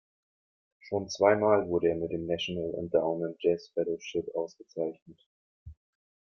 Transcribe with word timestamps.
Schon 0.79 1.09
zweimal 1.09 1.67
wurde 1.67 1.89
er 1.89 1.95
mit 1.95 2.09
dem 2.11 2.25
National 2.25 2.73
Endowment 2.73 3.37
Jazz 3.43 3.69
Fellowships 3.75 4.33
ausgezeichnet. 4.33 5.19